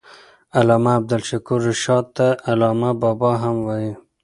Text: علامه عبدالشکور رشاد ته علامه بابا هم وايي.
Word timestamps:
علامه 0.59 0.91
عبدالشکور 0.99 1.59
رشاد 1.69 2.05
ته 2.15 2.27
علامه 2.51 2.91
بابا 3.01 3.31
هم 3.43 3.55
وايي. 3.67 3.91